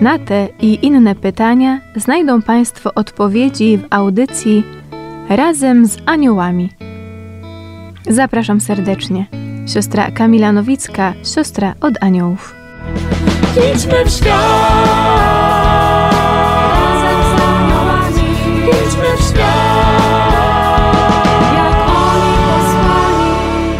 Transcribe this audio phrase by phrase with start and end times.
[0.00, 4.64] Na te i inne pytania znajdą Państwo odpowiedzi w audycji
[5.28, 6.70] Razem z Aniołami.
[8.08, 9.26] Zapraszam serdecznie.
[9.66, 12.54] Siostra Kamila Nowicka, siostra od aniołów.
[13.74, 14.34] Idźmy w świat.
[16.72, 18.30] Razem z aniołami,
[18.68, 20.32] Idźmy w świat.
[21.54, 23.78] jak oni posłani.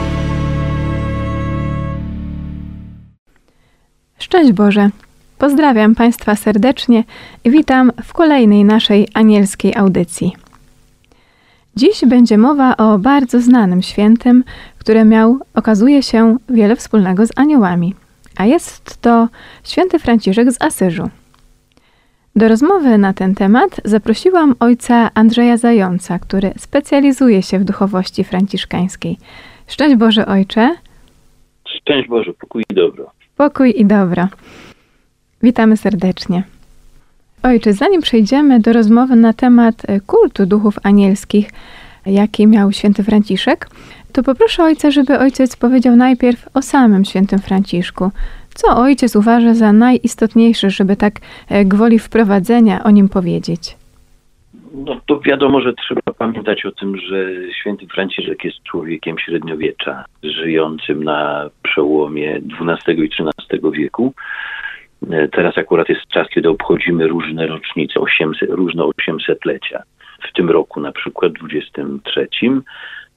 [4.18, 4.90] Szczęść Boże!
[5.38, 7.04] Pozdrawiam Państwa serdecznie
[7.44, 10.32] i witam w kolejnej naszej anielskiej audycji.
[11.76, 14.44] Dziś będzie mowa o bardzo znanym świętym,
[14.78, 17.94] który miał, okazuje się, wiele wspólnego z aniołami,
[18.36, 19.28] a jest to
[19.64, 21.10] święty Franciszek z Asyżu.
[22.36, 29.18] Do rozmowy na ten temat zaprosiłam ojca Andrzeja Zająca, który specjalizuje się w duchowości franciszkańskiej.
[29.66, 30.76] Szczęść Boże, ojcze!
[31.68, 33.10] Szczęść Boże, pokój i dobro.
[33.36, 34.28] Pokój i dobro.
[35.42, 36.42] Witamy serdecznie.
[37.42, 41.50] Ojcze, zanim przejdziemy do rozmowy na temat e, kultu duchów anielskich,
[42.06, 43.68] jaki miał święty Franciszek,
[44.12, 48.10] to poproszę ojca, żeby ojciec powiedział najpierw o samym świętym Franciszku.
[48.54, 51.14] Co ojciec uważa za najistotniejsze, żeby tak
[51.48, 53.76] e, gwoli wprowadzenia o nim powiedzieć?
[54.74, 61.04] No to wiadomo, że trzeba pamiętać o tym, że święty Franciszek jest człowiekiem średniowiecza, żyjącym
[61.04, 64.14] na przełomie XII i XIII wieku.
[65.10, 69.82] E, Teraz akurat jest czas, kiedy obchodzimy różne rocznice, 800, różne 800-lecia.
[70.30, 72.28] W tym roku na przykład 23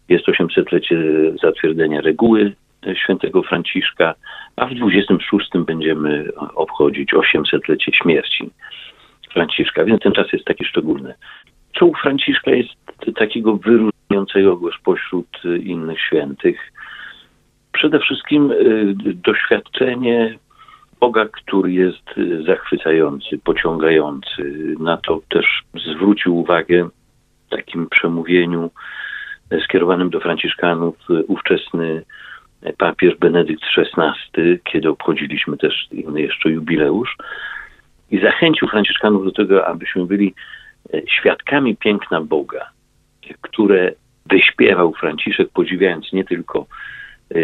[0.09, 0.97] jest 800-lecie
[1.43, 2.53] zatwierdzenia reguły
[2.87, 4.15] e, świętego Franciszka,
[4.55, 8.49] a w 26 będziemy obchodzić 800-lecie śmierci
[9.33, 11.13] Franciszka, więc ten czas jest taki szczególny.
[11.79, 12.69] Co u Franciszka jest
[13.15, 16.71] takiego wyróżniającego go spośród y, innych świętych?
[17.71, 18.53] Przede wszystkim
[19.03, 20.37] doświadczenie
[21.01, 24.75] Boga, który jest y, zachwycający, pociągający.
[24.79, 25.45] Na to też
[25.93, 26.89] zwrócił uwagę
[27.47, 28.69] w takim przemówieniu
[29.53, 32.03] y, skierowanym do Franciszkanów y, ówczesny
[32.77, 37.17] papież Benedykt XVI, kiedy obchodziliśmy też inny jeszcze jubileusz
[38.11, 40.33] i zachęcił Franciszkanów do tego, abyśmy byli
[41.07, 42.69] świadkami piękna Boga,
[43.41, 43.91] które
[44.25, 46.65] wyśpiewał Franciszek, podziwiając nie tylko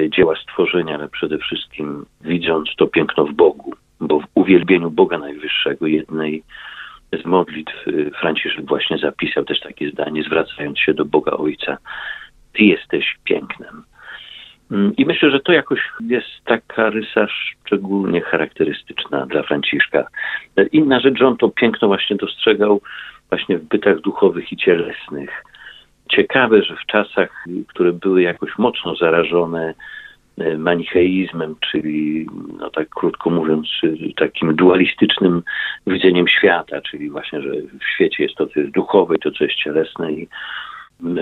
[0.10, 5.88] dzieła stworzenia, ale przede wszystkim widząc to piękno w Bogu, bo w uwielbieniu Boga Najwyższego
[5.88, 6.44] jednej
[7.22, 11.78] z modlitw e, Franciszek właśnie zapisał też takie zdanie, zwracając się do Boga Ojca,
[12.54, 13.84] Ty jesteś pięknem.
[14.72, 20.08] Mm, I myślę, że to jakoś jest taka rysa szczególnie charakterystyczna dla Franciszka.
[20.72, 22.82] Inna rzecz, że on to piękno właśnie dostrzegał
[23.30, 25.44] właśnie w bytach duchowych i cielesnych.
[26.10, 29.74] Ciekawe, że w czasach, które były jakoś mocno zarażone
[30.38, 32.28] e, manicheizmem, czyli,
[32.60, 35.44] no tak krótko mówiąc, e, takim dualistycznym
[35.88, 39.44] widzeniem świata, czyli właśnie, że w świecie jest to, co jest duchowe i to, co
[39.44, 40.28] jest cielesne i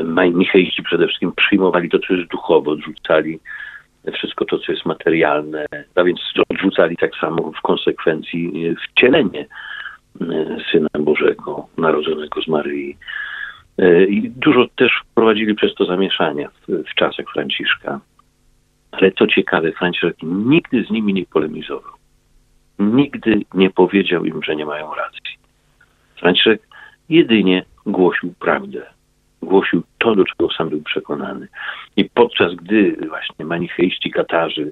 [0.03, 3.39] manicheiści przede wszystkim przyjmowali to, co jest duchowe, odrzucali
[4.13, 5.65] wszystko to, co jest materialne,
[5.95, 6.19] a więc
[6.49, 9.45] odrzucali tak samo w konsekwencji wcielenie
[10.21, 12.97] e, Syna Bożego, narodzonego z Maryi.
[13.77, 17.99] E, I dużo też wprowadzili przez to zamieszania w, w czasach Franciszka.
[18.91, 21.91] Ale co ciekawe, Franciszek nigdy z nimi nie polemizował.
[22.79, 25.37] Nigdy nie powiedział im, że nie mają racji.
[26.15, 26.67] Franciszek
[27.09, 28.95] jedynie głosił prawdę
[29.45, 31.47] głosił to, do czego sam był przekonany.
[31.97, 34.71] I podczas gdy właśnie manicheiści Katarzy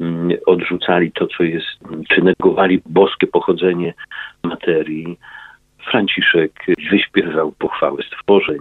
[0.00, 1.66] mm, odrzucali to, co jest,
[2.08, 3.94] czy negowali boskie pochodzenie
[4.42, 5.18] materii,
[5.90, 6.52] Franciszek
[6.90, 8.58] wyśpiewał pochwałę stworzeń,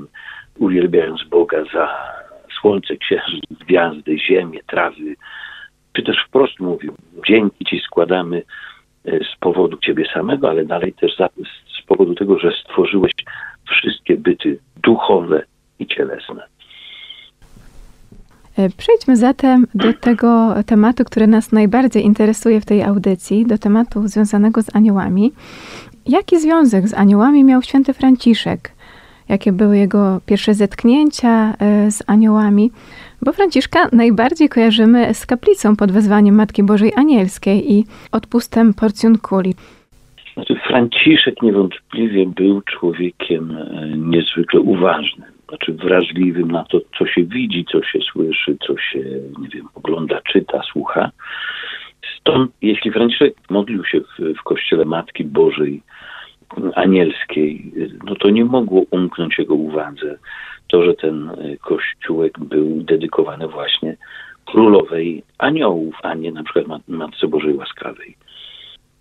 [0.60, 2.14] uwielbiając Boga za
[2.60, 5.16] słońce, księżyc, gwiazdy, ziemię, trawy,
[5.94, 6.94] czy też wprost mówił,
[7.28, 8.44] dzięki Ci składamy
[9.06, 11.30] e, z powodu Ciebie samego, ale dalej też za,
[11.80, 13.12] z powodu tego, że stworzyłeś
[13.70, 15.44] wszystkie byty duchowe
[15.80, 16.44] i cielesne.
[18.58, 24.08] E, Przejdźmy zatem do tego tematu, który nas najbardziej interesuje w tej audycji, do tematu
[24.08, 25.32] związanego z aniołami.
[26.08, 28.72] Jaki związek z aniołami miał święty Franciszek?
[29.30, 32.72] Jakie były jego pierwsze zetknięcia e, z aniołami?
[33.22, 39.54] Bo Franciszka najbardziej kojarzymy z kaplicą pod wezwaniem Matki Bożej Anielskiej i odpustem porcjun kuli.
[40.34, 47.66] Znaczy, Franciszek niewątpliwie był człowiekiem e, niezwykle uważnym, znaczy wrażliwym na to, co się widzi,
[47.72, 49.00] co się słyszy, co się,
[49.42, 51.12] nie wiem, ogląda, czyta, słucha.
[52.24, 55.82] Stąd, jeśli Franciszek modlił się w, w kościele Matki Bożej
[56.76, 57.72] Anielskiej,
[58.04, 60.18] no to nie mogło umknąć jego uwadze
[60.68, 63.98] to, że ten e, kościółek był dedykowany właśnie
[64.46, 68.16] królowej aniołów, a nie na przykład Matce Bożej Łaskawej.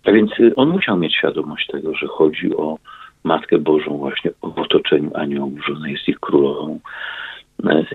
[0.05, 2.77] A więc y, on musiał mieć świadomość tego, że chodzi o
[3.23, 6.79] Matkę Bożą właśnie w otoczeniu aniołów, że ona jest ich królową.
[7.69, 7.85] E,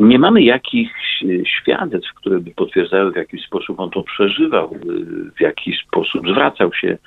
[0.00, 1.07] nie mamy jakichś
[1.44, 6.74] świadectw, które by potwierdzały, w jaki sposób on to przeżywał, y, w jaki sposób zwracał
[6.74, 6.98] się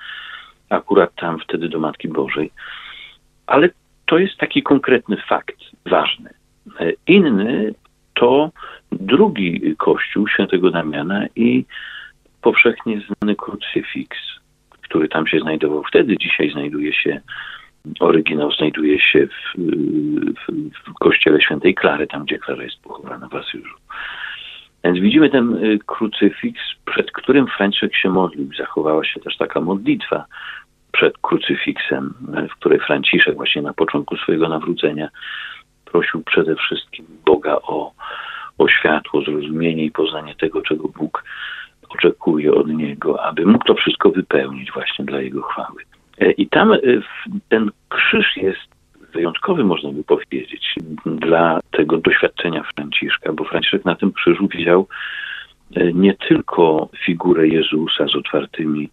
[0.69, 2.51] akurat tam wtedy do Matki Bożej.
[3.47, 3.69] Ale
[4.05, 6.29] to jest taki konkretny fakt ważny.
[6.79, 7.73] E, inny
[8.13, 8.51] to
[8.91, 11.65] drugi kościół świętego Damiana i
[12.41, 14.17] powszechnie znany krucyfiks,
[14.81, 16.17] który tam się znajdował wtedy.
[16.17, 17.21] Dzisiaj znajduje się,
[17.99, 19.57] oryginał znajduje się w,
[20.39, 23.75] w, w kościele świętej Klary, tam gdzie Klara jest pochowana w Asyżu.
[24.83, 28.49] Więc widzimy ten y, krucyfiks, przed którym Franciszek się modlił.
[28.57, 30.25] Zachowała się też taka modlitwa
[30.91, 32.13] przed krucyfiksem,
[32.51, 35.09] w której Franciszek właśnie na początku swojego nawrócenia
[35.85, 37.91] prosił przede wszystkim Boga o,
[38.57, 41.23] o światło, zrozumienie i poznanie tego, czego Bóg
[41.89, 45.83] oczekuje od niego, aby mógł to wszystko wypełnić właśnie dla jego chwały.
[46.21, 46.77] E, I tam e,
[47.49, 48.71] ten krzyż jest
[49.13, 50.75] wyjątkowy, można by powiedzieć,
[51.05, 54.87] dla tego doświadczenia Franciszka, bo Franciszek na tym krzyżu widział
[55.75, 58.89] e, nie tylko figurę Jezusa z otwartymi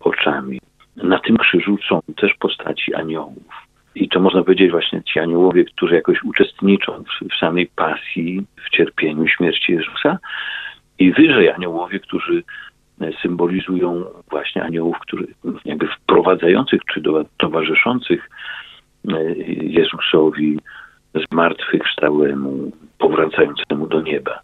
[0.00, 0.60] oczami.
[0.96, 3.68] Na tym krzyżu są też postaci aniołów.
[3.94, 8.70] I to można powiedzieć właśnie ci aniołowie, którzy jakoś uczestniczą w, w samej pasji, w
[8.70, 10.18] cierpieniu śmierci Jezusa,
[10.98, 12.42] i wyżej aniołowie, którzy
[13.22, 15.26] symbolizują właśnie aniołów, którzy
[15.64, 17.02] jakby wprowadzających czy
[17.36, 18.30] towarzyszących
[19.08, 20.58] e, Jezusowi
[21.14, 24.40] zmartwychwstałemu, powracającemu do nieba.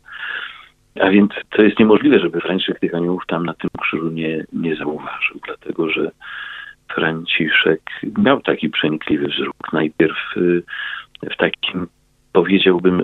[1.01, 4.77] A więc to jest niemożliwe, żeby Franciszek tych aniołów tam na tym krzyżu nie, nie
[4.77, 6.11] zauważył, dlatego że
[6.95, 7.81] Franciszek
[8.19, 9.73] miał taki przenikliwy wzrok.
[9.73, 11.87] Najpierw e, w takim,
[12.33, 13.03] powiedziałbym,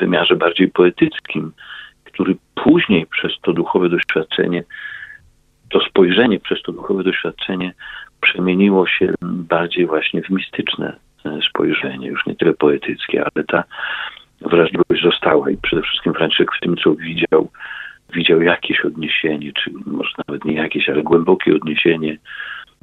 [0.00, 1.52] wymiarze bardziej poetyckim,
[2.14, 4.64] który później przez to duchowe doświadczenie,
[5.70, 7.72] to spojrzenie przez to duchowe doświadczenie
[8.20, 13.64] przemieniło się bardziej właśnie w mistyczne e, spojrzenie, już nie tyle poetyckie, ale ta
[14.40, 17.50] wrażliwość została i przede wszystkim Franciszek w tym, co widział,
[18.12, 22.18] widział jakieś odniesienie, czy może nawet nie jakieś, ale głębokie odniesienie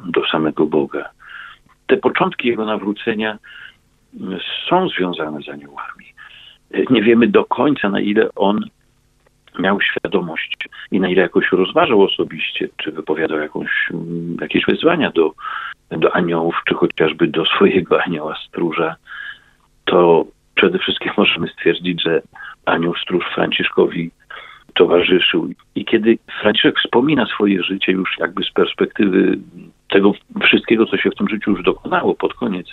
[0.05, 1.09] do samego Boga.
[1.87, 3.37] Te początki jego nawrócenia
[4.69, 6.05] są związane z aniołami.
[6.73, 8.65] E, nie wiemy do końca, na ile on
[9.59, 10.57] miał świadomość
[10.92, 15.31] i na ile jakoś rozważał osobiście, czy wypowiadał jakąś, mm, jakieś wezwania do,
[15.92, 18.95] do aniołów, czy chociażby do swojego anioła stróża,
[19.86, 20.25] to
[20.56, 22.21] przede wszystkim możemy stwierdzić, że
[22.65, 24.12] anioł stróż Franciszkowi
[24.74, 25.50] towarzyszył.
[25.75, 29.38] I kiedy Franciszek wspomina swoje życie już jakby z perspektywy
[29.89, 30.13] tego
[30.44, 32.68] wszystkiego, co się w tym życiu już dokonało pod koniec,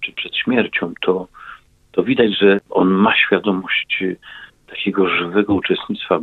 [0.00, 1.28] czy przed śmiercią, to,
[1.92, 4.04] to widać, że on ma świadomość
[4.66, 6.18] takiego żywego uczestnictwa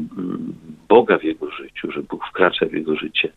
[0.90, 3.30] Boga w jego życiu, że Bóg wkracza w jego życie.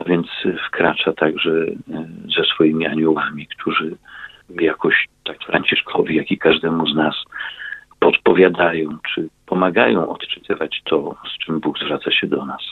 [0.00, 0.26] A więc
[0.68, 3.96] wkracza także e, ze swoimi aniołami, którzy
[4.60, 7.14] jakoś tak Franciszkowi, jak i każdemu z nas
[8.00, 12.62] podpowiadają, czy pomagają odczytywać to, z czym Bóg zwraca się do nas.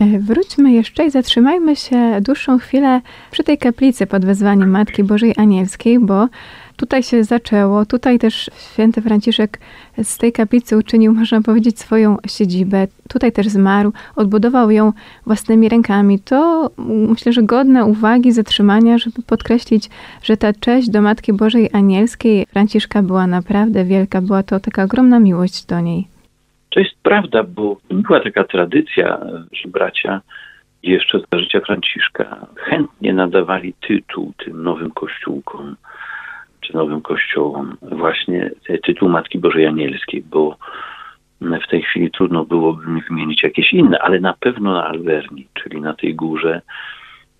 [0.00, 5.34] E, wróćmy jeszcze i zatrzymajmy się dłuższą chwilę przy tej kaplicy pod wezwaniem Matki Bożej
[5.36, 6.28] Anielskiej, bo
[6.76, 7.86] tutaj się zaczęło.
[7.86, 9.58] Tutaj też święty Franciszek
[10.02, 12.86] z tej kaplicy uczynił, można powiedzieć, swoją siedzibę.
[13.08, 14.92] Tutaj też zmarł, odbudował ją
[15.26, 16.18] własnymi rękami.
[16.20, 16.70] To
[17.08, 19.90] myślę, że godne uwagi, zatrzymania, żeby podkreślić,
[20.22, 24.20] że ta cześć do Matki Bożej Anielskiej Franciszka była naprawdę wielka.
[24.20, 26.08] Była to taka ogromna miłość do niej.
[26.70, 29.18] To jest prawda, bo była taka tradycja,
[29.52, 30.20] że bracia
[30.82, 35.76] jeszcze za życia Franciszka chętnie nadawali tytuł tym nowym kościółkom
[36.66, 38.50] czy nowym kościołom właśnie
[38.82, 40.56] tytuł Matki Bożej Anielskiej, bo
[41.40, 45.80] w tej chwili trudno byłoby mi wymienić jakieś inne, ale na pewno na Alverni, czyli
[45.80, 46.62] na tej górze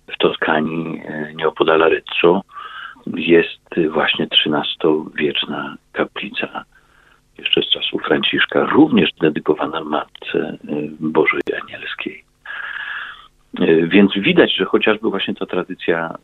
[0.07, 2.41] w Toskanii e, nieopodal Arezzo
[3.15, 6.63] jest właśnie XIII-wieczna kaplica
[7.37, 10.57] jeszcze z czasów Franciszka, również dedykowana Matce e,
[10.99, 12.23] Bożej Anielskiej.
[13.59, 16.17] E, więc widać, że chociażby właśnie ta tradycja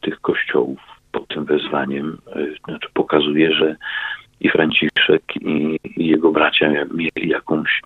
[0.00, 2.18] tych kościołów pod tym wezwaniem
[2.64, 3.76] znaczy pokazuje, że
[4.40, 7.82] i Franciszek, i, i jego bracia mieli jakąś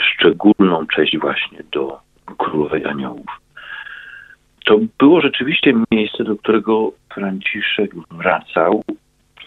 [0.00, 2.00] szczególną cześć właśnie do
[2.38, 3.26] królowej aniołów.
[4.64, 8.84] to było rzeczywiście miejsce, do którego Franciszek wracał.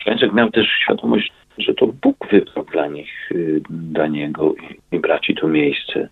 [0.04, 5.00] Franciszek miał też świadomość, że to Bóg wybrał dla nich, y, dla niego i, i
[5.00, 6.10] braci to miejsce.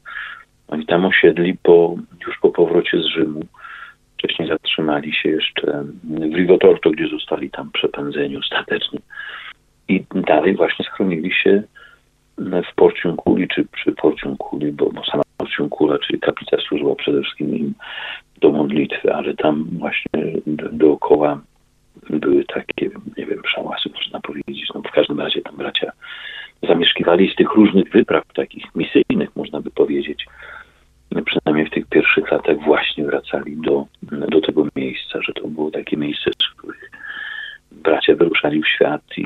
[0.68, 1.96] Oni tam osiedli po,
[2.28, 3.42] już po powrocie z Rzymu.
[4.24, 9.00] Wcześniej zatrzymali się jeszcze w Rigotorto, gdzie zostali tam przepędzeni ostatecznie.
[9.88, 11.64] I dalej właśnie schronili się
[12.38, 17.74] w Porciunculi, czy przy Porciunculi, bo, bo sama Porciuncula, czyli kaplica służyła przede wszystkim im
[18.42, 21.42] do modlitwy, ale tam właśnie do, dookoła
[22.10, 24.70] były takie, nie wiem, szałasy można powiedzieć.
[24.76, 25.92] No w każdym razie tam bracia
[26.64, 30.26] zamieszkiwali z tych różnych wypraw, takich misyjnych można by powiedzieć.
[31.22, 35.98] Przynajmniej w tych pierwszych latach właśnie wracali do, do tego miejsca, że to było takie
[35.98, 36.92] miejsce, z których
[37.72, 39.22] bracia wyruszali w świat i,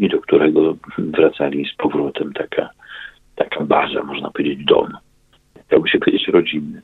[0.00, 2.70] i do którego wracali z powrotem taka,
[3.36, 4.92] taka baza, można powiedzieć, dom.
[5.66, 6.82] Chciałby się powiedzieć rodzinny.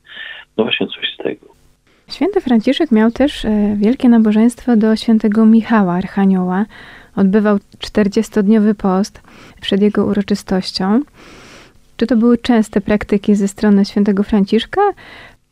[0.57, 1.47] No właśnie coś z tego.
[2.11, 6.65] Święty Franciszek miał też e, wielkie nabożeństwo do świętego Michała Archanioła.
[7.17, 9.23] Odbywał 40-dniowy post
[9.61, 11.01] przed jego uroczystością.
[11.97, 14.81] Czy to były częste praktyki ze strony świętego Franciszka?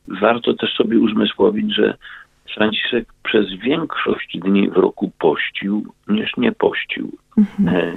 [0.09, 1.95] Warto też sobie uzmysłowić, że
[2.55, 7.13] Franciszek przez większość dni w roku pościł, niż nie pościł.
[7.39, 7.77] Mhm.
[7.77, 7.93] E,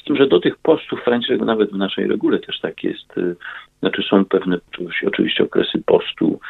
[0.00, 3.18] Z tym, że do tych postów Franciszek nawet w naszej regule też tak jest.
[3.18, 3.34] e,
[3.80, 4.58] Znaczy są pewne
[5.06, 6.40] oczywiście okresy postu,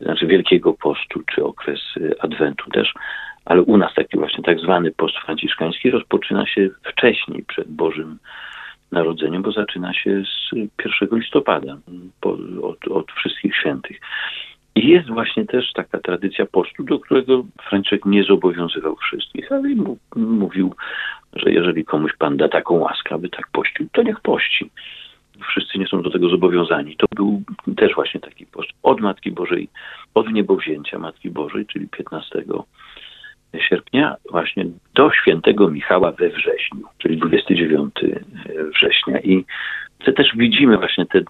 [0.00, 2.94] znaczy Wielkiego Postu, czy okresy Adwentu też,
[3.44, 8.18] ale u nas taki właśnie tak zwany post franciszkański rozpoczyna się wcześniej przed Bożym
[8.94, 10.56] Narodzeniem, bo zaczyna się z
[11.02, 11.76] 1 listopada,
[12.20, 14.00] po, od, od wszystkich świętych.
[14.74, 19.68] I jest właśnie też taka tradycja postu, do którego Franciszek nie zobowiązywał wszystkich, ale
[20.16, 20.74] mówił,
[21.32, 24.70] że jeżeli komuś Pan da taką łaskę, aby tak pościł, to niech pości.
[25.48, 26.96] Wszyscy nie są do tego zobowiązani.
[26.96, 27.42] To był
[27.76, 29.68] też właśnie taki post od Matki Bożej,
[30.14, 32.44] od niebowzięcia Matki Bożej, czyli 15
[33.60, 37.94] sierpnia, właśnie do świętego Michała we wrześniu, czyli 29
[38.74, 39.20] września.
[39.20, 39.44] I
[40.04, 41.20] to też widzimy właśnie te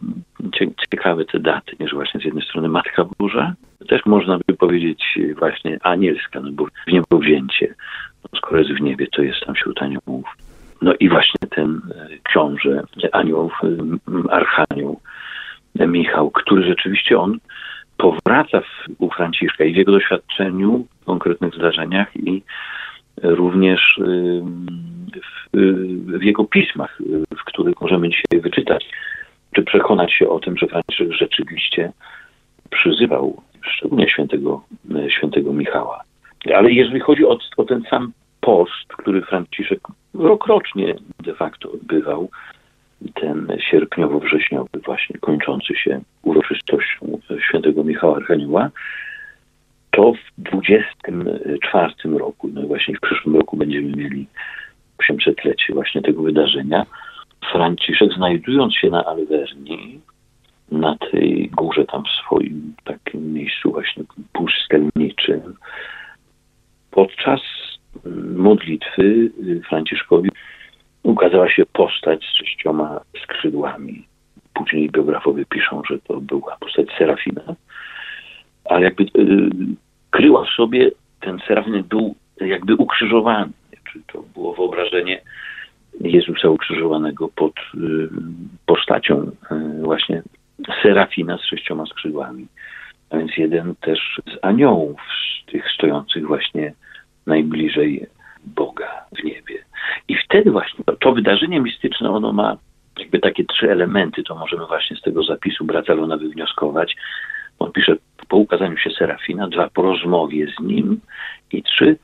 [0.58, 3.54] cie- ciekawe te daty, że właśnie z jednej strony Matka Boża,
[3.88, 7.74] też można by powiedzieć właśnie anielska, no bo w niebo wzięcie,
[8.32, 10.36] no skoro jest w niebie, to jest tam wśród aniołów.
[10.82, 13.14] No i właśnie ten e, książę e,
[13.62, 13.98] m,
[14.30, 15.00] archanioł
[15.78, 17.38] e, Michał, który rzeczywiście on
[17.96, 22.42] powraca w, u Franciszka i w jego doświadczeniu, konkretnych zdarzeniach i
[23.22, 24.66] również ym,
[25.22, 25.58] w,
[26.18, 28.86] w jego pismach, y, w których możemy dzisiaj wyczytać,
[29.54, 31.92] czy przekonać się o tym, że Franciszek rzeczywiście
[32.70, 34.62] przyzywał szczególnie świętego,
[35.06, 36.00] y, świętego Michała.
[36.54, 39.80] Ale jeżeli chodzi o, o ten sam post, który Franciszek
[40.14, 40.94] rokrocznie
[41.24, 42.30] de facto odbywał,
[43.14, 47.18] ten sierpniowo-wrześniowy właśnie kończący się uroczystością
[47.48, 48.70] świętego Michała Archanioła,
[49.96, 54.26] to w 24 roku, no właśnie w przyszłym roku będziemy mieli
[55.10, 56.86] 800-lecie właśnie tego wydarzenia,
[57.52, 60.00] Franciszek znajdując się na Alverni,
[60.70, 65.54] na tej górze tam swoim takim miejscu właśnie pustelniczym,
[66.90, 67.40] podczas
[68.36, 69.30] modlitwy
[69.68, 70.30] Franciszkowi
[71.02, 74.06] ukazała się postać z sześcioma skrzydłami.
[74.54, 77.54] Później biografowie piszą, że to była postać Serafina,
[78.64, 79.50] ale jakby y,
[80.14, 80.90] kryła w sobie,
[81.20, 83.52] ten Serafin był jakby ukrzyżowany.
[83.92, 85.20] Czy to było wyobrażenie
[86.00, 88.08] Jezusa ukrzyżowanego pod y,
[88.66, 90.22] postacią y, właśnie
[90.82, 92.46] Serafina z sześcioma skrzydłami.
[93.10, 96.72] A więc jeden też z aniołów, z tych stojących właśnie
[97.26, 98.06] najbliżej
[98.44, 99.64] Boga w niebie.
[100.08, 102.56] I wtedy właśnie to, to wydarzenie mistyczne, ono ma
[102.98, 106.96] jakby takie trzy elementy, to możemy właśnie z tego zapisu brata Lona wywnioskować.
[107.58, 107.96] On pisze
[108.28, 111.00] po ukazaniu się Serafina, dwa po rozmowie z nim
[111.52, 111.96] i trzy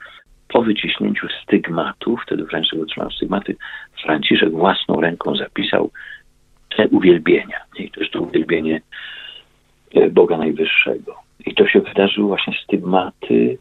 [0.48, 3.56] po wyciśnięciu stygmatów, wtedy Franciszek otrzymał stygmaty,
[4.04, 5.90] Franciszek własną ręką zapisał
[6.76, 7.60] te uwielbienia.
[7.78, 8.80] I to jest to uwielbienie
[9.94, 11.14] e, Boga Najwyższego.
[11.46, 13.58] I to się wydarzyło właśnie stygmaty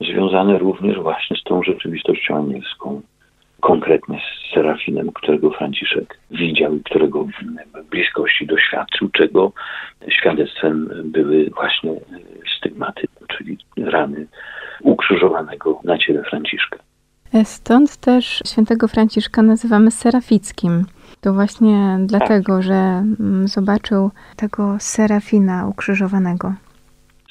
[0.00, 3.02] związane również właśnie z tą rzeczywistością anielską,
[3.62, 7.26] konkretnie z Serafinem, którego Franciszek widział i którego
[7.90, 9.52] bliskości doświadczył, czego
[10.08, 11.92] świadectwem były właśnie
[12.58, 14.26] stygmaty, czyli rany
[14.80, 16.78] ukrzyżowanego na ciele Franciszka.
[17.44, 20.84] Stąd też świętego Franciszka nazywamy Serafickim.
[21.20, 26.52] To właśnie dlatego, że mm, zobaczył tego Serafina ukrzyżowanego.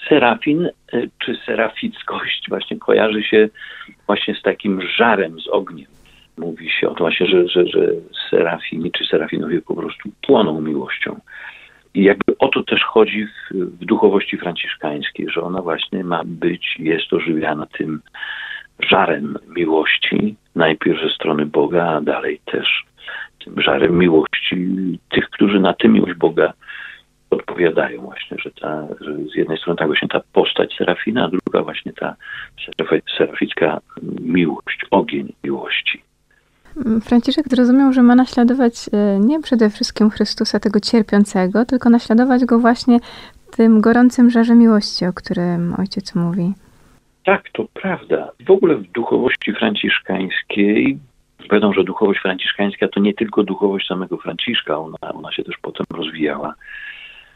[0.09, 3.49] Serafin y, czy serafickość właśnie kojarzy się
[4.07, 5.87] właśnie z takim żarem, z ogniem.
[6.41, 7.87] Mówi się o tym właśnie, że, że, że
[8.29, 11.19] serafini czy serafinowie po prostu płoną miłością.
[11.93, 16.75] I jakby o to też chodzi w, w duchowości franciszkańskiej, że ona właśnie ma być,
[16.79, 18.01] jest ożywiana tym
[18.79, 22.83] żarem miłości, najpierw ze strony Boga, a dalej też
[23.45, 24.57] tym żarem miłości
[25.09, 26.53] tych, którzy na tę miłość Boga
[27.29, 31.63] odpowiadają właśnie, że, ta, że z jednej strony tak właśnie ta postać Serafina, a druga
[31.63, 32.15] właśnie ta
[33.17, 33.79] seraficka
[34.21, 36.01] miłość, ogień miłości.
[37.01, 42.59] Franciszek zrozumiał, że ma naśladować e, nie przede wszystkim Chrystusa tego cierpiącego, tylko naśladować go
[42.59, 42.99] właśnie
[43.57, 46.53] tym gorącym żarze miłości, o którym ojciec mówi.
[47.25, 48.31] Tak, to prawda.
[48.45, 50.99] W ogóle w duchowości franciszkańskiej,
[51.51, 55.85] wiadomo, że duchowość franciszkańska to nie tylko duchowość samego Franciszka, ona, ona się też potem
[55.93, 56.53] rozwijała.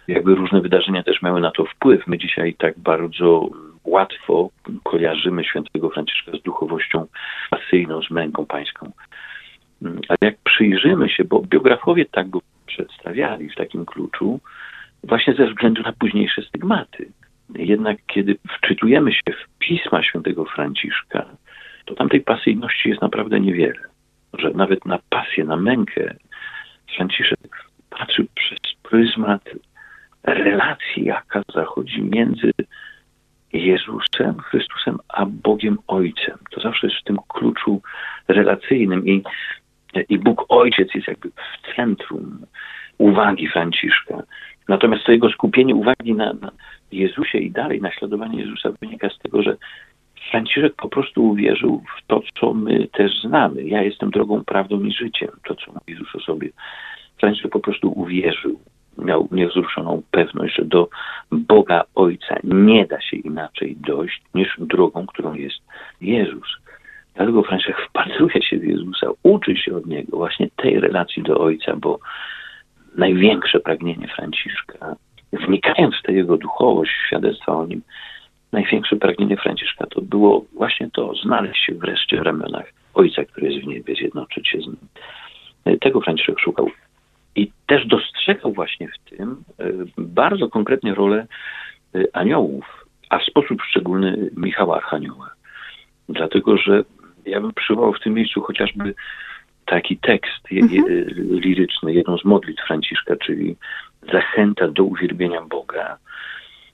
[0.08, 2.08] Jakby różne wydarzenia też miały na to wpływ.
[2.08, 3.50] My dzisiaj tak bardzo
[3.86, 4.50] łatwo
[4.84, 7.06] kojarzymy świętego Franciszka z duchowością
[7.50, 8.92] pasyjną, z męką pańską.
[10.08, 14.40] Ale jak przyjrzymy się, bo biografowie tak go przedstawiali w takim kluczu,
[15.04, 17.12] właśnie ze względu na późniejsze stygmaty.
[17.56, 21.26] Jednak kiedy wczytujemy się w pisma świętego Franciszka,
[21.86, 23.82] to tam tej pasyjności jest naprawdę niewiele.
[24.38, 26.16] Że nawet na pasję, na mękę
[26.96, 29.50] Franciszek patrzy przez pryzmat
[30.24, 32.52] relacji, jaka zachodzi między
[33.54, 36.38] Jezusem, Chrystusem, a Bogiem Ojcem.
[36.52, 37.82] To zawsze jest w tym kluczu
[38.28, 39.24] relacyjnym i,
[40.02, 42.46] i Bóg Ojciec jest jakby w centrum
[42.98, 44.24] uwagi Franciszka.
[44.68, 46.52] Natomiast to jego skupienie uwagi na, na
[46.92, 49.58] Jezusie i dalej naśladowanie Jezusa wynika z tego, że
[50.32, 53.64] Franciszek po prostu uwierzył w to, co my też znamy.
[53.64, 55.30] Ja jestem drogą, prawdą i życiem.
[55.48, 56.50] To, co mówi Jezus o sobie.
[57.18, 58.60] Franciszek po prostu uwierzył
[58.98, 60.90] miał niewzruszoną pewność, że do
[61.32, 65.60] Boga Ojca nie da się inaczej dojść niż drogą, którą jest
[66.02, 66.58] Jezus.
[67.16, 71.76] Dlatego Franciszek wpatruje się w Jezusa, uczy się od Niego właśnie tej relacji do Ojca,
[71.76, 72.00] bo
[72.98, 74.96] największe pragnienie Franciszka,
[75.34, 77.82] wnikając w tę Jego duchowość, świadectwa o Nim,
[78.52, 83.66] największe pragnienie Franciszka to było właśnie to, znaleźć się wreszcie w ramionach Ojca, który jest
[83.66, 84.78] w niebie, zjednoczyć się z Nim.
[85.80, 86.72] Tego Franciszek szukał
[87.36, 89.66] i też dostrzegał właśnie w tym e,
[89.98, 91.28] bardzo konkretnie rolę
[91.96, 95.30] e, aniołów, a w sposób szczególny Michała Archanioła.
[96.10, 96.84] Dlatego, że
[97.26, 98.96] ja bym przywołał w tym miejscu chociażby
[99.66, 100.84] taki tekst mhm.
[101.18, 103.56] liryczny, jedną z modlitw Franciszka, czyli
[104.12, 105.98] zachęta do uwielbienia Boga.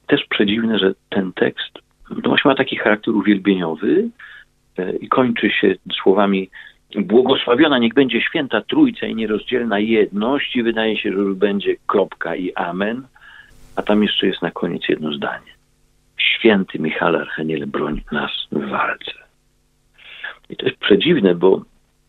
[0.07, 4.09] Też przedziwne, że ten tekst no właśnie ma taki charakter uwielbieniowy
[4.77, 6.49] e, i kończy się słowami
[6.95, 12.35] Błogosławiona niech będzie święta Trójca i nierozdzielna jedność i wydaje się, że już będzie kropka
[12.35, 13.07] i amen,
[13.75, 15.51] a tam jeszcze jest na koniec jedno zdanie.
[16.17, 19.11] Święty Michał Archaniele, broń nas w walce.
[20.51, 21.61] I to jest przedziwne, bo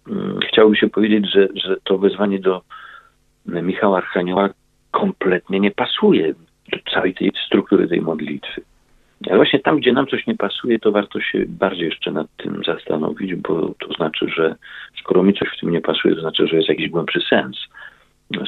[0.06, 2.62] hmm, chciałoby się powiedzieć, że, że to wezwanie do
[3.46, 4.48] Michała Archanioła
[4.90, 6.34] kompletnie nie pasuje
[6.72, 8.62] do całej tej struktury tej modlitwy.
[9.26, 12.62] Ale właśnie tam, gdzie nam coś nie pasuje, to warto się bardziej jeszcze nad tym
[12.66, 14.54] zastanowić, bo to znaczy, że
[15.00, 17.56] skoro mi coś w tym nie pasuje, to znaczy, że jest jakiś głębszy sens.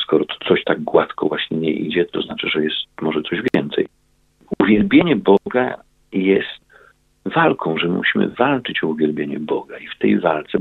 [0.03, 3.87] Skoro to coś tak gładko właśnie nie idzie, to znaczy, że jest może coś więcej.
[4.59, 5.75] Uwielbienie Boga
[6.13, 6.64] jest
[7.25, 10.59] walką, że musimy walczyć o uwielbienie Boga i w tej walce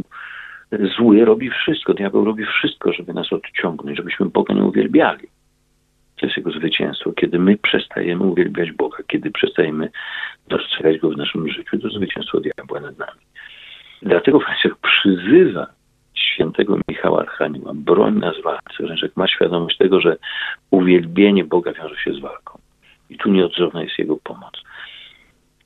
[0.97, 5.27] zły robi wszystko, diabeł robi wszystko, żeby nas odciągnąć, żebyśmy Boga nie uwielbiali.
[6.19, 7.13] To jest jego zwycięstwo.
[7.13, 9.89] Kiedy my przestajemy uwielbiać Boga, kiedy przestajemy
[10.47, 13.21] dostrzegać Go w naszym życiu, to zwycięstwo diabła nad nami.
[14.01, 15.67] Dlatego Franciszek przyzywa
[16.13, 18.73] świętego Michała Archanioła, broń nas w walce.
[18.77, 20.17] Franciszek ma świadomość tego, że
[20.71, 22.59] uwielbienie Boga wiąże się z walką.
[23.09, 24.53] I tu nieodzowna jest Jego pomoc.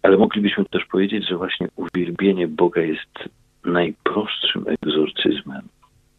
[0.07, 3.29] Ale moglibyśmy też powiedzieć, że właśnie uwielbienie Boga jest
[3.65, 5.61] najprostszym egzorcyzmem.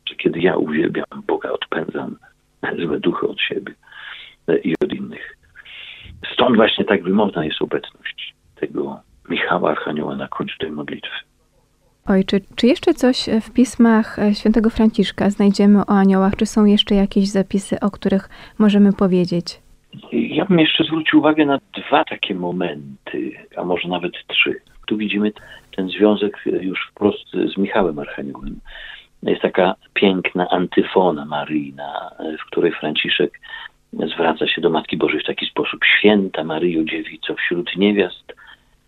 [0.09, 2.17] Że kiedy ja uwielbiam Boga, odpędzam
[2.87, 3.75] złe duchy od siebie
[4.65, 5.37] i od innych.
[6.33, 11.17] Stąd właśnie tak wymowna jest obecność tego Michała Archanioła na końcu tej modlitwy.
[12.07, 16.37] Ojcze, czy jeszcze coś w pismach świętego Franciszka znajdziemy o aniołach?
[16.37, 19.61] Czy są jeszcze jakieś zapisy, o których możemy powiedzieć?
[20.13, 24.55] Ja bym jeszcze zwrócił uwagę na dwa takie momenty, a może nawet trzy.
[24.87, 25.33] Tu widzimy
[25.77, 28.61] ten związek już wprost z Michałem Archaniołem.
[29.23, 33.41] Jest taka piękna antyfona maryjna, w której Franciszek
[33.93, 35.85] zwraca się do Matki Bożej w taki sposób.
[35.85, 38.35] Święta Maryjo Dziewico, wśród niewiast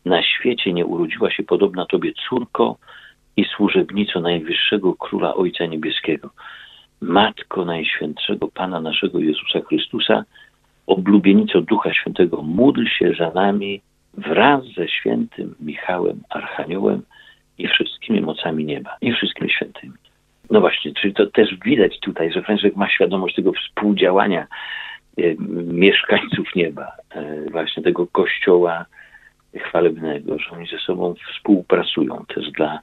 [0.04, 2.76] na świecie nie urodziła się podobna Tobie córko
[3.36, 6.30] i służebnico Najwyższego Króla Ojca Niebieskiego.
[7.00, 10.24] Matko Najświętszego Pana naszego Jezusa Chrystusa,
[10.90, 13.80] oblubienico Ducha Świętego, módl się za nami
[14.14, 17.02] wraz ze świętym Michałem Archaniołem
[17.58, 19.92] i wszystkimi mocami nieba, i wszystkimi świętymi.
[20.50, 24.46] No właśnie, czyli to też widać tutaj, że Franciszek ma świadomość tego współdziałania
[25.66, 28.86] mieszkańców nieba, e, właśnie tego kościoła
[29.58, 32.80] chwalebnego, że oni ze sobą współpracują też dla,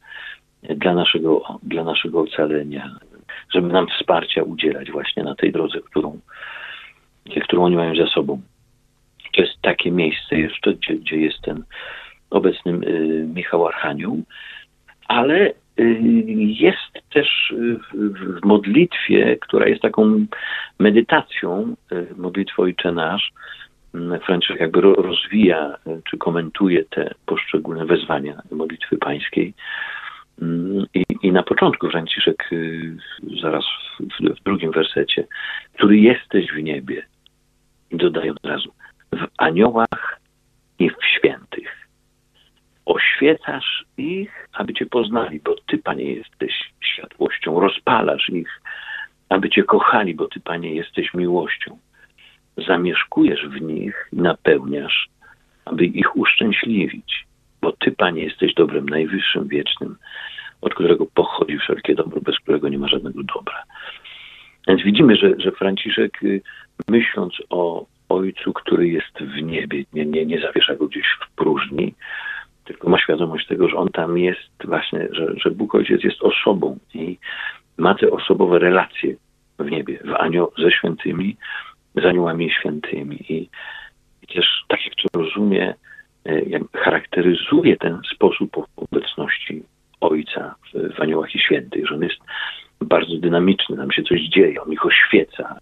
[0.63, 2.99] dla, naszego, dla naszego ocalenia,
[3.53, 6.19] żeby nam wsparcia udzielać właśnie na tej drodze, którą,
[7.43, 8.41] którą oni mają za sobą.
[9.33, 11.63] To jest takie miejsce jeszcze, gdzie, gdzie jest ten
[12.29, 14.21] obecny y, Michał Archanioł,
[15.07, 16.01] ale y,
[16.37, 20.25] jest też w, w modlitwie, która jest taką
[20.79, 23.31] medytacją, y, modlitwy Ojcze Nasz,
[23.95, 25.75] mm, Franciszek jakby rozwija
[26.09, 29.53] czy komentuje te poszczególne wezwania modlitwy pańskiej.
[30.41, 32.49] Mm, I, I, na początku Franciszek,
[33.41, 33.65] zaraz
[33.99, 35.27] w, w drugim wersecie,
[35.73, 37.03] który jesteś w niebie,
[37.91, 38.73] i dodaje od razu,
[39.11, 40.19] w aniołach
[40.79, 41.87] i w świętych.
[42.85, 47.59] Oświecasz ich, aby Cię poznali, bo Ty, Panie, jesteś światłością.
[47.59, 48.61] Rozpalasz ich,
[49.29, 51.77] aby Cię kochali, bo Ty, Panie, jesteś miłością.
[52.67, 55.07] Zamieszkujesz w nich i napełniasz,
[55.65, 57.25] aby ich uszczęśliwić,
[57.61, 59.95] bo Ty, Panie, jesteś dobrem najwyższym, wiecznym,
[60.61, 63.63] od którego pochodzi wszelkie dobro, bez którego nie ma żadnego dobra.
[64.67, 66.41] Więc widzimy, że, że Franciszek, y,
[66.87, 71.93] myśląc o Ojcu, który jest w niebie, nie, nie, nie zawiesza go gdzieś w próżni,
[72.65, 76.77] tylko ma świadomość tego, że on tam jest właśnie, że, że Bóg Ojciec jest osobą
[76.93, 77.17] i
[77.77, 79.15] ma te osobowe relacje
[79.59, 81.37] w niebie, w anioł ze świętymi,
[81.95, 83.15] z aniołami świętymi.
[83.29, 83.49] I,
[84.23, 85.73] i też tak jak to rozumie,
[86.25, 89.63] e, jak charakteryzuje ten sposób obecności
[90.01, 92.19] Ojca w, w aniołach i świętych, że on jest
[92.81, 95.57] bardzo dynamiczny, nam się coś dzieje, on ich oświeca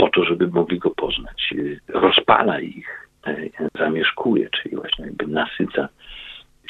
[0.00, 1.54] po to, żeby mogli go poznać.
[1.88, 3.36] Rozpala ich, e,
[3.78, 5.88] zamieszkuje, czyli właśnie jakby nasyca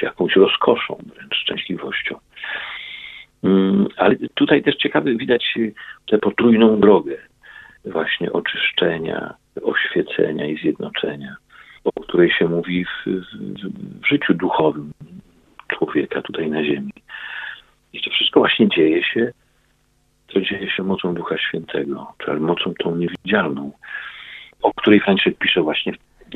[0.03, 2.19] jakąś rozkoszą, wręcz szczęśliwością.
[3.45, 5.59] Mm, ale tutaj też ciekawy widać
[6.07, 7.17] tę potrójną drogę
[7.85, 11.37] właśnie oczyszczenia, oświecenia i zjednoczenia,
[11.85, 14.93] o której się mówi w, w, w życiu duchowym
[15.69, 16.93] człowieka tutaj na ziemi.
[17.93, 19.33] I to wszystko właśnie dzieje się
[20.33, 23.73] to dzieje się mocą Ducha Świętego, czyli mocą tą niewidzialną,
[24.63, 25.93] o której Franciszek pisze właśnie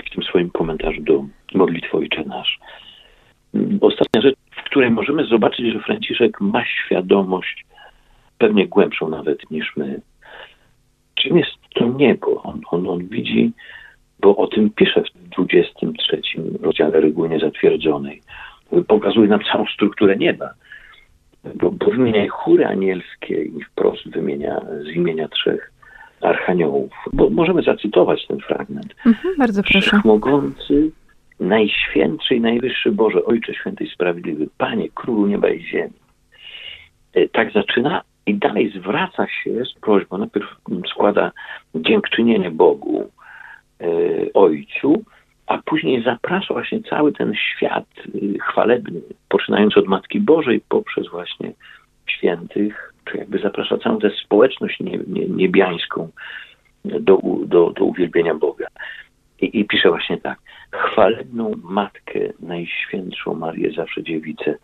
[0.06, 2.58] w tym swoim komentarzu do modlitwy Ojcze Nasz.
[3.80, 7.64] Ostatnia rzecz, w której możemy zobaczyć, że Franciszek ma świadomość,
[8.38, 10.00] pewnie głębszą nawet niż my,
[11.14, 12.42] czym jest to niebo.
[12.42, 13.52] On, on, on widzi,
[14.20, 16.20] bo o tym pisze w 23
[16.62, 18.22] rozdziale reguły niezatwierdzonej.
[18.88, 20.54] Pokazuje nam całą strukturę nieba
[21.54, 25.72] bo, bo wymienia chóry anielskie i wprost wymienia z imienia trzech
[26.20, 26.90] archaniołów.
[27.12, 28.94] Bo możemy zacytować ten fragment.
[29.06, 29.80] Mhm, bardzo proszę.
[29.80, 30.90] Wszechmogący,
[31.40, 35.92] najświętszy i najwyższy Boże, Ojcze Święty i Sprawiedliwy, Panie, Królu Nieba i Ziemi.
[37.14, 40.18] E, tak zaczyna i dalej zwraca się z prośbą.
[40.18, 40.46] Najpierw
[40.90, 41.32] składa
[41.74, 43.10] dziękczynienie Bogu,
[43.80, 43.86] e,
[44.34, 45.04] Ojcu,
[45.46, 51.52] a później zaprasza właśnie cały ten świat y, chwalebny, poczynając od Matki Bożej poprzez właśnie
[52.06, 56.08] świętych, czy jakby zaprasza całą tę społeczność nie, nie, niebiańską
[56.84, 58.66] do, do, do uwielbienia Boga.
[59.40, 60.38] I, I pisze właśnie tak.
[60.70, 64.54] Chwalebną Matkę, Najświętszą Marię, zawsze dziewicę,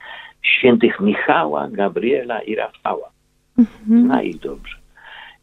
[0.43, 3.11] świętych Michała, Gabriela i Rafała.
[3.59, 4.05] Mhm.
[4.05, 4.77] Zna ich dobrze.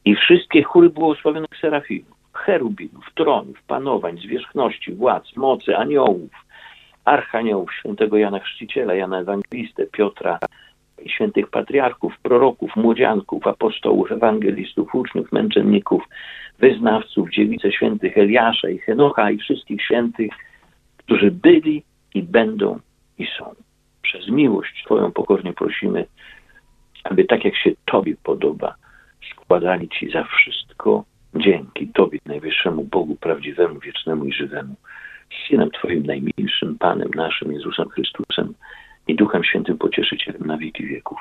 [0.06, 2.16] I wszystkie chóry błogosławionych serafimów
[2.48, 6.32] cherubinów, tronów, panowań, zwierzchności, władz, mocy, aniołów,
[7.06, 10.40] archaniołów, świętego Jana Chrzciciela, Jana Ewangelistę, Piotra
[11.06, 16.04] świętych patriarchów, proroków, młodzianków, apostołów, ewangelistów, uczniów, męczenników,
[16.60, 20.32] wyznawców, dziewice świętych Eliasza i Henocha i wszystkich świętych,
[20.98, 21.84] którzy byli
[22.14, 22.80] i będą
[23.18, 23.56] i są.
[24.02, 26.06] Przez miłość Twoją pokornie prosimy,
[27.04, 28.76] aby tak jak się Tobie podoba,
[29.32, 31.04] składali Ci za wszystko
[31.38, 34.76] Dzięki Tobie, najwyższemu Bogu, prawdziwemu, wiecznemu i żywemu,
[35.47, 38.54] Synem Twoim najmilszym, Panem naszym, Jezusem Chrystusem
[39.08, 41.19] i Duchem Świętym Pocieszycielem na wieki wieków.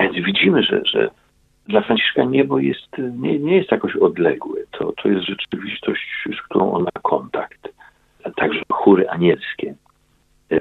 [0.00, 1.10] Więc widzimy, że, że
[1.66, 4.60] dla Franciszka niebo jest, nie, nie jest jakoś odległe.
[4.70, 7.68] To, to jest rzeczywistość, z którą on ma kontakt.
[8.36, 9.74] Także chóry anielskie.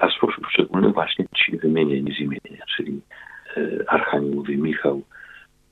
[0.02, 3.02] A w sposób szczególny właśnie ci wymienieni z imienia, czyli
[3.58, 5.02] e, Archaniołowie Michał,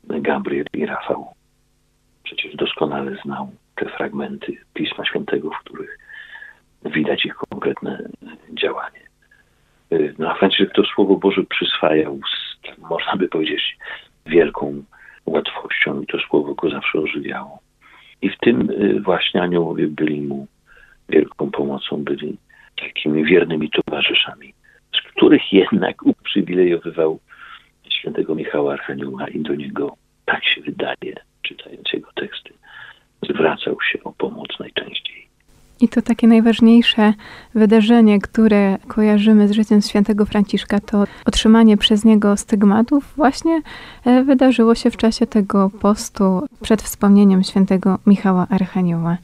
[0.03, 1.38] Gabriel i Rafał
[2.29, 5.99] przecież doskonale znał te fragmenty Pisma Świętego, w których
[6.85, 8.09] widać ich konkretne
[8.53, 8.99] działanie.
[10.17, 13.77] No a Franciszek to Słowo Boże przyswajał, z, można by powiedzieć,
[14.25, 14.83] wielką
[15.25, 17.59] łatwością i to Słowo go zawsze ożywiało.
[18.21, 20.47] I w tym y, właśnie aniołowie byli mu
[21.09, 22.37] wielką pomocą, byli
[22.75, 24.53] takimi wiernymi towarzyszami,
[24.95, 27.19] z których jednak uprzywilejowywał
[27.89, 31.15] świętego Michała Archanioła i do niego, tak się wydaje,
[31.49, 32.53] czytając jego teksty,
[33.29, 35.27] zwracał się o pomoc najczęściej.
[35.81, 37.13] I to takie najważniejsze
[37.55, 43.61] wydarzenie, które kojarzymy z życiem świętego Franciszka, to otrzymanie przez niego stygmatów, właśnie
[44.05, 49.17] e, wydarzyło się w czasie tego postu przed wspomnieniem świętego Michała Archanioła.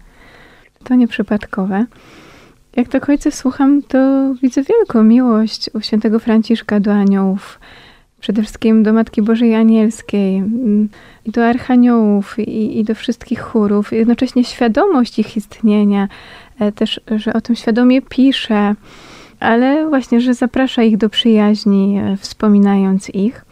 [0.83, 1.85] To nieprzypadkowe.
[2.75, 3.97] Jak tak ojca słucham, to
[4.41, 7.59] widzę wielką miłość u świętego Franciszka do aniołów.
[8.19, 10.89] Przede wszystkim do Matki Bożej Anielskiej, mm,
[11.25, 13.91] i do archaniołów, i, i do wszystkich chórów.
[13.91, 16.07] Jednocześnie świadomość ich istnienia,
[16.59, 18.75] e, też, że o tym świadomie pisze,
[19.39, 23.45] ale właśnie, że zaprasza ich do przyjaźni, e, wspominając ich.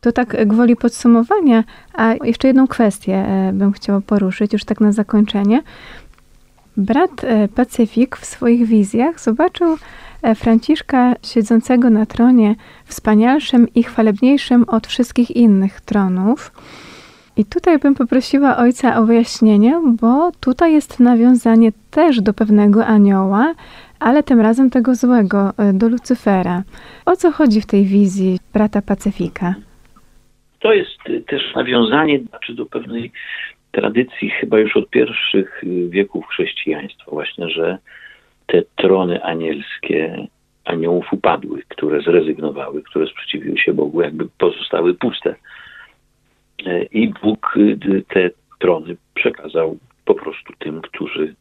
[0.00, 1.64] To tak gwoli podsumowania,
[1.94, 5.62] a jeszcze jedną kwestię e, bym chciała poruszyć, już tak na zakończenie.
[6.76, 7.22] Brat
[7.54, 9.76] Pacyfik w swoich wizjach zobaczył
[10.34, 16.52] Franciszka siedzącego na tronie wspanialszym i chwalebniejszym od wszystkich innych tronów.
[17.36, 23.54] I tutaj bym poprosiła ojca o wyjaśnienie, bo tutaj jest nawiązanie też do pewnego anioła,
[24.00, 26.62] ale tym razem tego złego, e, do Lucyfera.
[27.06, 29.54] O co chodzi w tej wizji brata Pacyfika?
[30.58, 33.12] To jest też nawiązanie znaczy do pewnej
[33.72, 37.78] tradycji chyba już od pierwszych y, wieków chrześcijaństwa właśnie, że
[38.46, 40.26] te trony anielskie
[40.64, 45.34] aniołów upadłych, które zrezygnowały, które sprzeciwiły się Bogu, jakby pozostały puste.
[46.66, 51.34] E, I Bóg y, te trony przekazał po prostu tym, którzy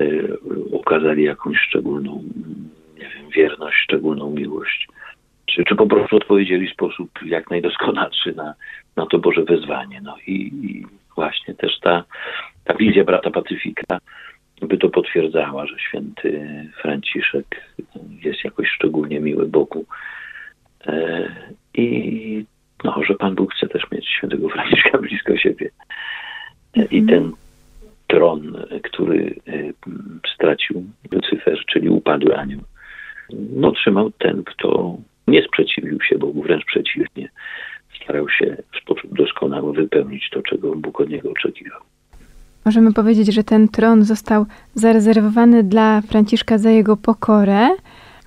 [0.00, 0.04] e,
[0.76, 2.22] okazali jakąś szczególną,
[2.98, 4.88] nie wiem, wierność, szczególną miłość.
[5.46, 8.54] Czy, czy po prostu odpowiedzieli w sposób jak najdoskonalszy na,
[8.96, 10.00] na to Boże wezwanie.
[10.00, 12.04] No i, i właśnie też ta,
[12.64, 13.98] ta wizja brata Pacyfika
[14.66, 16.46] by to potwierdzała, że święty
[16.82, 17.46] Franciszek
[18.24, 19.84] jest jakoś szczególnie miły Bogu.
[20.86, 21.28] E,
[21.74, 22.44] I
[22.84, 25.70] no, że Pan Bóg chce też mieć świętego Franciszka blisko siebie.
[26.76, 27.32] E, I ten
[28.06, 29.52] tron, który e,
[30.34, 32.60] stracił Lucyfer, czyli upadły anioł,
[33.32, 34.96] no trzymał ten, kto
[35.26, 37.28] nie sprzeciwił się Bogu, wręcz przeciwnie.
[38.02, 41.80] Starał się w sposób doskonały wypełnić to, czego Bóg od niego oczekiwał.
[42.64, 47.68] Możemy powiedzieć, że ten tron został zarezerwowany dla Franciszka za jego pokorę,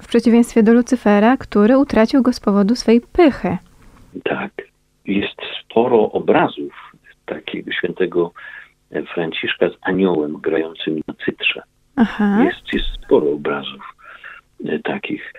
[0.01, 3.57] w przeciwieństwie do Lucyfera, który utracił go z powodu swej pychy.
[4.23, 4.51] Tak.
[5.05, 6.91] Jest sporo obrazów
[7.25, 8.31] takiego świętego
[9.13, 11.61] Franciszka z aniołem grającym na cytrze.
[11.95, 12.43] Aha.
[12.43, 13.81] Jest, jest sporo obrazów
[14.65, 15.33] e, takich.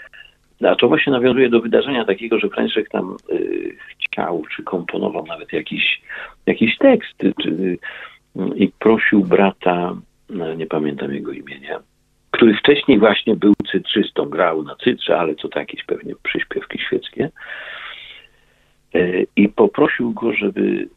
[0.64, 5.52] A to właśnie nawiązuje do wydarzenia takiego, że Franciszek tam y, chciał, czy komponował nawet
[5.52, 6.02] jakiś,
[6.46, 7.78] jakiś tekst, czy,
[8.54, 9.96] i prosił brata,
[10.30, 11.80] no, nie pamiętam jego imienia,
[12.30, 17.30] który wcześniej właśnie był cytrzystą, grał na cytrze, ale co to jakieś pewnie przyśpiewki świeckie.
[18.94, 20.88] Y, I poprosił go, żeby,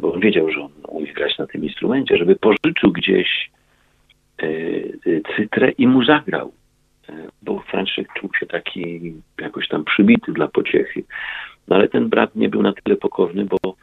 [0.00, 3.50] bo on wiedział, że on umie grać na tym instrumencie, żeby pożyczył gdzieś
[4.42, 4.46] y,
[5.06, 6.52] y, cytrę i mu zagrał
[7.42, 11.04] bo Franciszek czuł się taki jakoś tam przybity dla pociechy.
[11.68, 13.76] No ale ten brat nie był na tyle pokorny, bo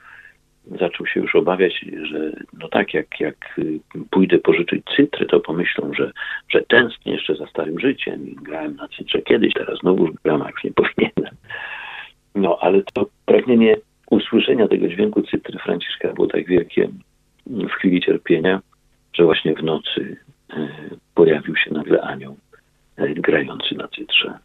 [0.79, 3.59] zaczął się już obawiać, że no tak, jak, jak
[4.09, 6.11] pójdę pożyczyć cytry, to pomyślą, że,
[6.49, 10.63] że tęsknię jeszcze za starym życiem i grałem na cytrze kiedyś, teraz znowu gram, jak
[10.63, 11.35] nie powinienem.
[12.35, 13.75] No ale to pragnienie
[14.09, 16.89] usłyszenia tego dźwięku cytry Franciszka było tak wielkie
[17.47, 18.61] w chwili cierpienia,
[19.13, 20.17] że właśnie w nocy
[20.49, 20.67] e,
[21.15, 22.37] pojawił się nagle anioł
[22.97, 24.39] grający na cytrze.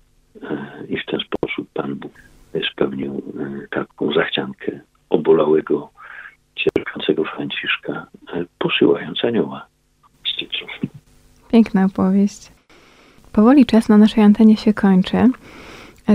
[0.88, 2.12] I w ten sposób Pan Bóg
[2.72, 3.22] spełnił
[3.70, 5.90] taką zachciankę obolałego,
[6.74, 9.66] cierpiącego Franciszka, e, posyłając anioła
[10.26, 10.70] z cytrów.
[11.52, 12.52] Piękna opowieść.
[13.32, 15.16] Powoli czas na naszej antenie się kończy.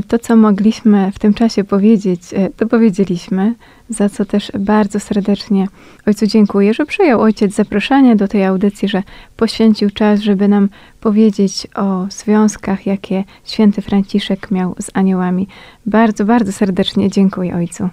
[0.07, 2.21] To, co mogliśmy w tym czasie powiedzieć,
[2.57, 3.53] to powiedzieliśmy,
[3.89, 5.67] za co też bardzo serdecznie
[6.07, 9.03] Ojcu dziękuję, że przyjął Ojciec zaproszenie do tej audycji, że
[9.37, 10.69] poświęcił czas, żeby nam
[11.01, 15.47] powiedzieć o związkach, jakie święty Franciszek miał z aniołami.
[15.85, 17.89] Bardzo, bardzo serdecznie dziękuję Ojcu.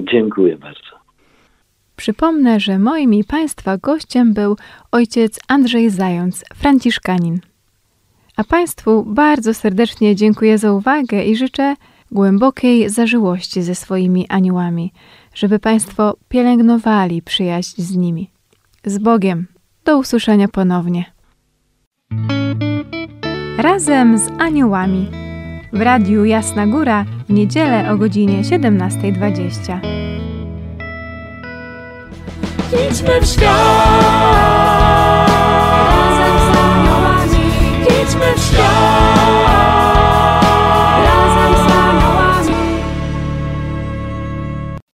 [0.00, 0.99] Dziękuję bardzo.
[2.00, 4.56] Przypomnę, że moim i Państwa gościem był
[4.92, 7.40] ojciec Andrzej Zając, franciszkanin.
[8.36, 11.76] A Państwu bardzo serdecznie dziękuję za uwagę i życzę
[12.10, 14.92] głębokiej zażyłości ze swoimi aniołami,
[15.34, 18.30] żeby Państwo pielęgnowali przyjaźń z nimi.
[18.84, 19.46] Z Bogiem.
[19.84, 21.04] Do usłyszenia ponownie.
[23.58, 25.06] Razem z aniołami.
[25.72, 29.99] W radiu Jasna Góra w niedzielę o godzinie 17.20.
[32.72, 34.59] It's my wskazuje.